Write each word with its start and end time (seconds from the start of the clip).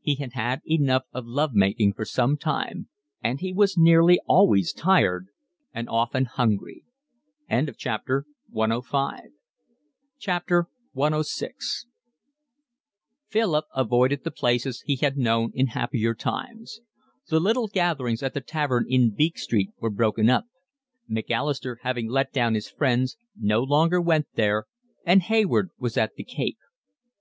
He 0.00 0.14
had 0.14 0.34
had 0.34 0.62
enough 0.64 1.02
of 1.10 1.26
love 1.26 1.52
making 1.52 1.94
for 1.94 2.04
some 2.04 2.36
time; 2.36 2.88
and 3.24 3.40
he 3.40 3.52
was 3.52 3.76
nearly 3.76 4.20
always 4.28 4.72
tired 4.72 5.26
and 5.74 5.88
often 5.88 6.26
hungry. 6.26 6.84
CVI 7.50 7.74
Philip 13.32 13.64
avoided 13.74 14.22
the 14.22 14.30
places 14.30 14.82
he 14.86 14.94
had 14.94 15.16
known 15.16 15.50
in 15.54 15.66
happier 15.66 16.14
times. 16.14 16.80
The 17.26 17.40
little 17.40 17.66
gatherings 17.66 18.22
at 18.22 18.32
the 18.32 18.40
tavern 18.40 18.86
in 18.88 19.10
Beak 19.12 19.36
Street 19.36 19.70
were 19.80 19.90
broken 19.90 20.30
up: 20.30 20.44
Macalister, 21.08 21.80
having 21.82 22.06
let 22.08 22.32
down 22.32 22.54
his 22.54 22.70
friends, 22.70 23.16
no 23.36 23.60
longer 23.60 24.00
went 24.00 24.28
there, 24.34 24.66
and 25.04 25.22
Hayward 25.22 25.70
was 25.80 25.96
at 25.96 26.14
the 26.14 26.22
Cape. 26.22 26.58